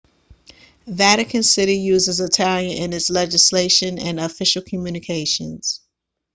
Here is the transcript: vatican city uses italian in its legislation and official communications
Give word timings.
vatican 0.87 1.43
city 1.43 1.75
uses 1.75 2.19
italian 2.21 2.75
in 2.75 2.91
its 2.91 3.11
legislation 3.11 3.99
and 3.99 4.19
official 4.19 4.63
communications 4.63 5.81